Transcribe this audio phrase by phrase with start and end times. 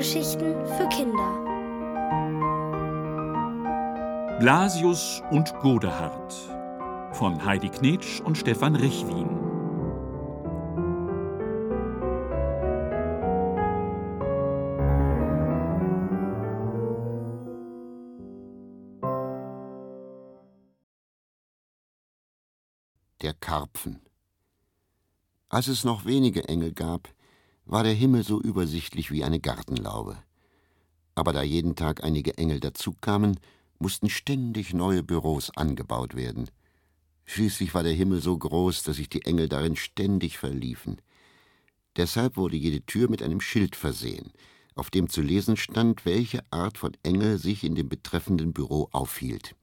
[0.00, 1.36] Hörgeschichten für Kinder.
[4.38, 6.32] Blasius und Godehard
[7.12, 9.28] von Heidi Knetsch und Stefan Richwin.
[23.20, 24.00] Der Karpfen.
[25.50, 27.10] Als es noch wenige Engel gab,
[27.70, 30.18] war der Himmel so übersichtlich wie eine Gartenlaube.
[31.14, 33.38] Aber da jeden Tag einige Engel dazukamen,
[33.78, 36.50] mussten ständig neue Büros angebaut werden.
[37.26, 41.00] Schließlich war der Himmel so groß, dass sich die Engel darin ständig verliefen.
[41.96, 44.32] Deshalb wurde jede Tür mit einem Schild versehen,
[44.74, 49.54] auf dem zu lesen stand, welche Art von Engel sich in dem betreffenden Büro aufhielt.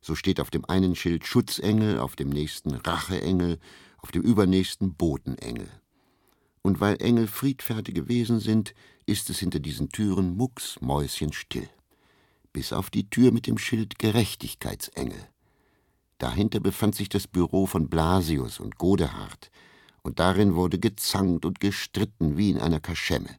[0.00, 3.58] So steht auf dem einen Schild Schutzengel, auf dem nächsten Racheengel,
[3.98, 5.81] auf dem übernächsten Botenengel
[6.62, 8.74] und weil Engel friedfertige Wesen sind,
[9.06, 11.68] ist es hinter diesen Türen mucksmäuschenstill.
[12.52, 15.28] Bis auf die Tür mit dem Schild Gerechtigkeitsengel.
[16.18, 19.50] Dahinter befand sich das Büro von Blasius und Godehard,
[20.02, 23.30] und darin wurde gezankt und gestritten wie in einer Kaschemme.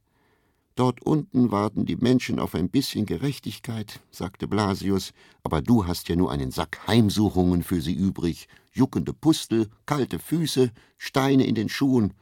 [0.75, 6.15] Dort unten warten die Menschen auf ein bisschen Gerechtigkeit, sagte Blasius, aber du hast ja
[6.15, 12.13] nur einen Sack Heimsuchungen für sie übrig, juckende Pustel, kalte Füße, Steine in den Schuhen,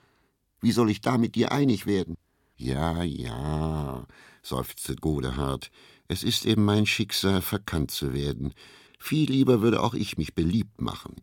[0.62, 2.16] wie soll ich da mit dir einig werden?
[2.56, 4.06] Ja, ja,
[4.44, 5.72] seufzte Godehard,
[6.08, 8.54] es ist eben mein Schicksal, verkannt zu werden.
[9.00, 11.16] Viel lieber würde auch ich mich beliebt machen.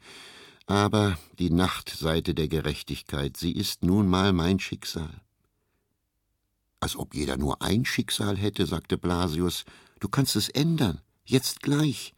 [0.66, 5.22] Aber die Nachtseite der Gerechtigkeit, sie ist nun mal mein Schicksal.
[6.81, 9.64] Als ob jeder nur ein Schicksal hätte, sagte Blasius.
[10.00, 12.14] Du kannst es ändern, jetzt gleich.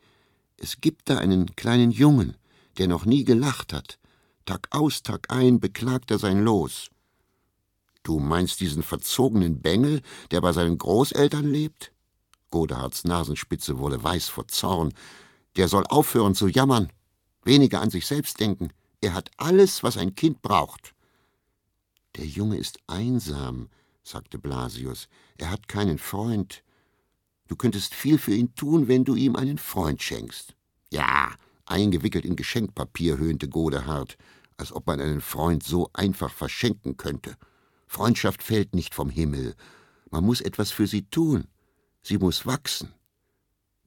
[0.56, 2.36] Es gibt da einen kleinen Jungen,
[2.78, 3.98] der noch nie gelacht hat.
[4.44, 6.90] Tag aus, Tag ein beklagt er sein Los.
[8.02, 11.92] Du meinst diesen verzogenen Bengel, der bei seinen Großeltern lebt?
[12.50, 14.92] Godehards Nasenspitze wurde weiß vor Zorn.
[15.56, 16.90] Der soll aufhören zu jammern,
[17.44, 18.72] weniger an sich selbst denken.
[19.00, 20.94] Er hat alles, was ein Kind braucht.
[22.16, 23.68] Der Junge ist einsam,
[24.02, 25.08] sagte Blasius.
[25.38, 26.62] Er hat keinen Freund.
[27.48, 30.54] Du könntest viel für ihn tun, wenn du ihm einen Freund schenkst.
[30.90, 31.34] Ja,
[31.66, 34.16] eingewickelt in Geschenkpapier, höhnte Godehard,
[34.56, 37.36] als ob man einen Freund so einfach verschenken könnte.
[37.90, 39.56] Freundschaft fällt nicht vom Himmel.
[40.10, 41.48] Man muss etwas für sie tun.
[42.02, 42.94] Sie muss wachsen.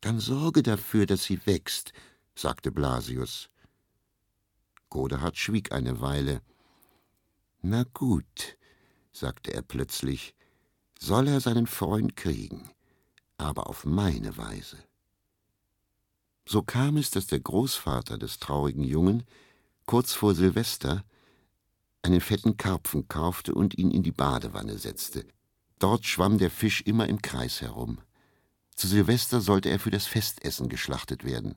[0.02, 1.94] Dann sorge dafür, dass sie wächst,
[2.36, 3.50] sagte Blasius.
[4.90, 6.42] Godehard schwieg eine Weile.
[7.62, 8.58] Na gut,
[9.14, 10.36] sagte er plötzlich,
[11.00, 12.70] soll er seinen Freund kriegen,
[13.38, 14.84] aber auf meine Weise.
[16.46, 19.24] So kam es, dass der Großvater des traurigen Jungen
[19.86, 21.06] kurz vor Silvester
[22.04, 25.26] einen fetten Karpfen kaufte und ihn in die Badewanne setzte.
[25.80, 28.00] Dort schwamm der Fisch immer im Kreis herum.
[28.76, 31.56] Zu Silvester sollte er für das Festessen geschlachtet werden.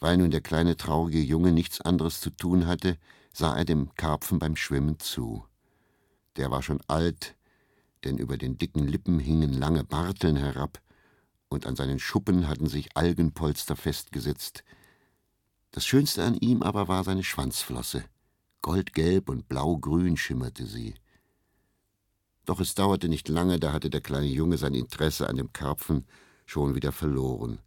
[0.00, 2.98] Weil nun der kleine traurige Junge nichts anderes zu tun hatte,
[3.32, 5.44] sah er dem Karpfen beim Schwimmen zu.
[6.36, 7.36] Der war schon alt,
[8.04, 10.80] denn über den dicken Lippen hingen lange Barteln herab,
[11.48, 14.64] und an seinen Schuppen hatten sich Algenpolster festgesetzt.
[15.70, 18.04] Das Schönste an ihm aber war seine Schwanzflosse.
[18.62, 20.94] Goldgelb und blaugrün schimmerte sie.
[22.44, 26.06] Doch es dauerte nicht lange, da hatte der kleine Junge sein Interesse an dem Karpfen
[26.46, 27.58] schon wieder verloren.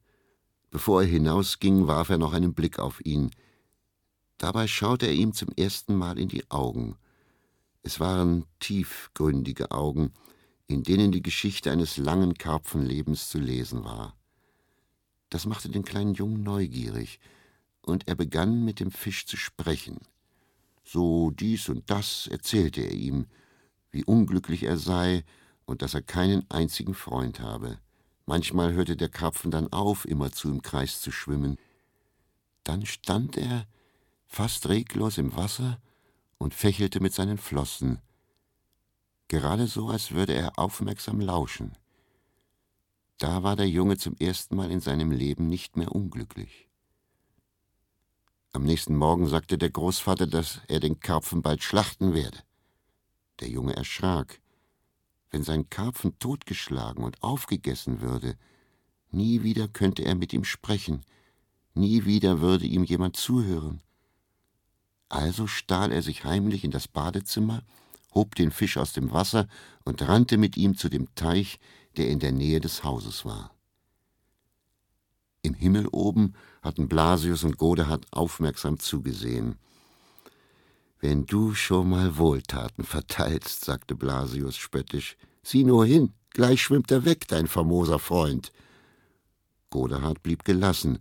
[0.72, 3.32] Bevor er hinausging, warf er noch einen Blick auf ihn.
[4.38, 6.98] Dabei schaute er ihm zum ersten Mal in die Augen.
[7.84, 10.12] Es waren tiefgründige Augen,
[10.68, 14.16] in denen die Geschichte eines langen Karpfenlebens zu lesen war.
[15.30, 17.20] Das machte den kleinen Jungen neugierig,
[17.82, 20.00] und er begann mit dem Fisch zu sprechen.
[20.86, 23.26] So dies und das erzählte er ihm,
[23.92, 25.24] wie unglücklich er sei
[25.66, 27.80] und dass er keinen einzigen Freund habe.
[28.28, 31.58] Manchmal hörte der Karpfen dann auf, immerzu im Kreis zu schwimmen.
[32.64, 33.68] Dann stand er
[34.28, 35.80] fast reglos im Wasser
[36.38, 38.00] und fächelte mit seinen Flossen,
[39.28, 41.78] gerade so, als würde er aufmerksam lauschen.
[43.18, 46.65] Da war der Junge zum ersten Mal in seinem Leben nicht mehr unglücklich.
[48.56, 52.38] Am nächsten Morgen sagte der Großvater, dass er den Karpfen bald schlachten werde.
[53.42, 54.40] Der Junge erschrak.
[55.30, 58.38] Wenn sein Karpfen totgeschlagen und aufgegessen würde,
[59.12, 61.02] nie wieder könnte er mit ihm sprechen,
[61.74, 63.82] nie wieder würde ihm jemand zuhören.
[65.10, 67.62] Also stahl er sich heimlich in das Badezimmer,
[68.14, 69.50] hob den Fisch aus dem Wasser
[69.84, 71.60] und rannte mit ihm zu dem Teich,
[71.98, 73.55] der in der Nähe des Hauses war.
[75.46, 79.56] Im Himmel oben hatten Blasius und Godehard aufmerksam zugesehen.
[81.00, 87.06] Wenn du schon mal Wohltaten verteilst, sagte Blasius spöttisch, sieh nur hin, Gleich schwimmt er
[87.06, 88.52] weg, dein famoser Freund.
[89.70, 91.00] Godehard blieb gelassen.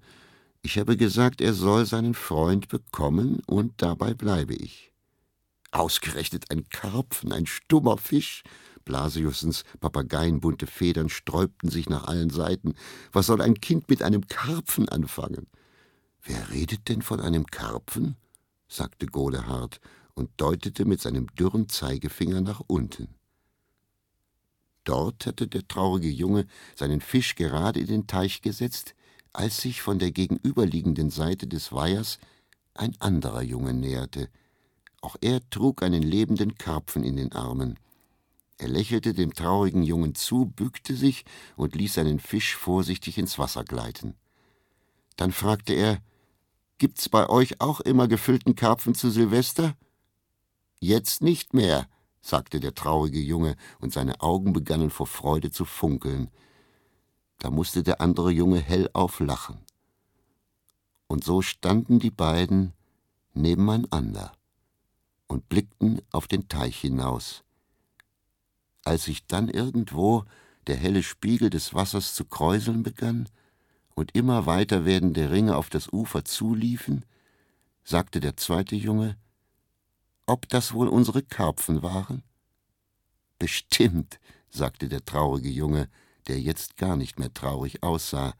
[0.63, 4.93] Ich habe gesagt, er soll seinen Freund bekommen, und dabei bleibe ich.
[5.73, 8.45] Ausgerechnet ein Karpfen, ein stummer Fisch.
[8.85, 12.75] Blasiussens papageienbunte Federn sträubten sich nach allen Seiten.
[13.13, 15.47] Was soll ein Kind mit einem Karpfen anfangen?
[16.23, 18.17] Wer redet denn von einem Karpfen?
[18.69, 19.81] sagte Godehard
[20.15, 23.09] und deutete mit seinem dürren Zeigefinger nach unten.
[24.85, 26.47] Dort hatte der traurige Junge
[26.77, 28.95] seinen Fisch gerade in den Teich gesetzt,
[29.33, 32.19] als sich von der gegenüberliegenden Seite des Weihers
[32.75, 34.29] ein anderer Junge näherte.
[35.01, 37.79] Auch er trug einen lebenden Karpfen in den Armen.
[38.59, 41.25] Er lächelte dem traurigen Jungen zu, bückte sich
[41.57, 44.15] und ließ seinen Fisch vorsichtig ins Wasser gleiten.
[45.17, 46.03] Dann fragte er
[46.79, 49.77] Gibt's bei euch auch immer gefüllten Karpfen zu Silvester?
[50.81, 51.89] Jetzt nicht mehr,
[52.21, 56.31] sagte der traurige Junge, und seine Augen begannen vor Freude zu funkeln.
[57.39, 59.65] Da musste der andere Junge hellauf lachen.
[61.07, 62.73] Und so standen die beiden
[63.35, 64.33] nebeneinander
[65.27, 67.45] und blickten auf den Teich hinaus.
[68.85, 70.25] Als sich dann irgendwo
[70.67, 73.29] der helle Spiegel des Wassers zu kräuseln begann
[73.95, 77.05] und immer weiter werdende Ringe auf das Ufer zuliefen,
[77.83, 79.17] sagte der zweite Junge,
[80.27, 82.23] ob das wohl unsere Karpfen waren?
[83.39, 85.89] Bestimmt, sagte der traurige Junge,
[86.29, 88.35] der jetzt gar nicht mehr traurig aussah.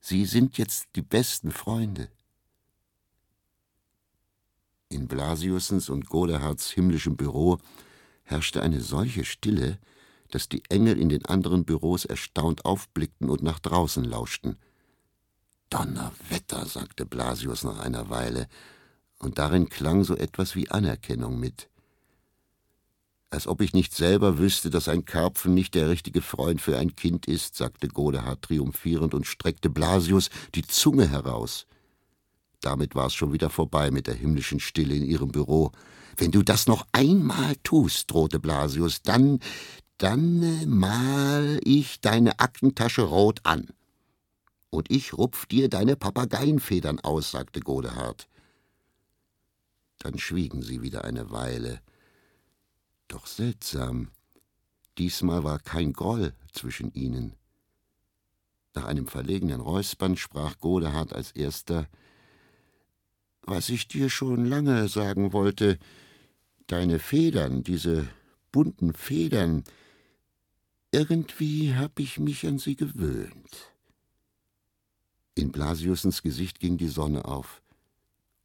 [0.00, 2.10] Sie sind jetzt die besten Freunde.
[4.88, 7.58] In Blasiussens und Godehards himmlischem Büro
[8.26, 9.78] herrschte eine solche Stille,
[10.30, 14.58] dass die Engel in den anderen Büros erstaunt aufblickten und nach draußen lauschten.
[15.70, 18.48] Donnerwetter, sagte Blasius nach einer Weile,
[19.18, 21.70] und darin klang so etwas wie Anerkennung mit.
[23.30, 26.94] Als ob ich nicht selber wüsste, dass ein Karpfen nicht der richtige Freund für ein
[26.94, 31.66] Kind ist, sagte Godehard triumphierend und streckte Blasius die Zunge heraus.
[32.60, 35.72] Damit war es schon wieder vorbei mit der himmlischen Stille in ihrem Büro.
[36.16, 39.40] Wenn du das noch einmal tust, drohte Blasius, dann,
[39.98, 43.68] dann äh, mal ich deine Aktentasche rot an.
[44.70, 48.28] Und ich rupf dir deine Papageienfedern aus, sagte Godehard.
[49.98, 51.80] Dann schwiegen sie wieder eine Weile.
[53.08, 54.10] Doch seltsam,
[54.98, 57.34] diesmal war kein Groll zwischen ihnen.
[58.74, 61.88] Nach einem verlegenen Räuspern sprach Godehard als erster
[63.46, 65.78] Was ich dir schon lange sagen wollte,
[66.66, 68.08] deine Federn, diese
[68.50, 69.62] bunten Federn,
[70.90, 73.72] irgendwie hab ich mich an sie gewöhnt.
[75.36, 77.62] In Blasiussens Gesicht ging die Sonne auf.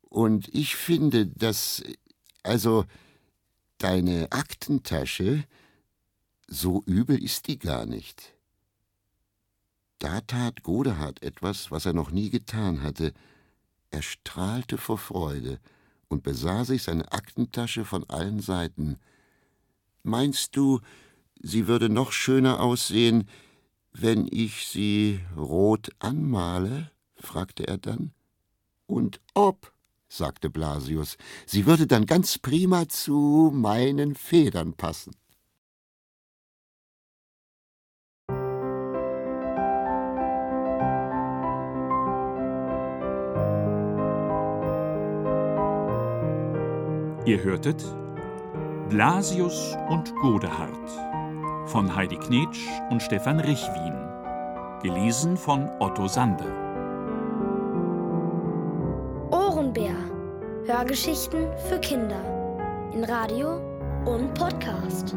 [0.01, 1.81] Und ich finde, dass,
[2.44, 2.86] also,
[3.80, 5.45] deine Aktentasche,
[6.47, 8.33] so übel ist die gar nicht.
[9.97, 13.13] Da tat Godehard etwas, was er noch nie getan hatte.
[13.91, 15.59] Er strahlte vor Freude
[16.07, 18.97] und besah sich seine Aktentasche von allen Seiten.
[20.03, 20.79] Meinst du,
[21.41, 23.29] sie würde noch schöner aussehen,
[23.93, 26.91] wenn ich sie rot anmale?
[27.15, 28.13] fragte er dann.
[28.88, 29.73] Und ob?
[30.07, 35.13] sagte Blasius, sie würde dann ganz prima zu meinen Federn passen.
[47.23, 47.83] Ihr hörtet
[48.90, 50.69] Blasius und Godehard
[51.68, 53.94] von Heidi Knetsch und Stefan Richwin,
[54.81, 56.47] gelesen von Otto Sander.
[59.30, 59.94] Ohrenbär.
[60.66, 62.21] Hörgeschichten für Kinder.
[62.92, 63.61] In Radio
[64.06, 65.16] und Podcast.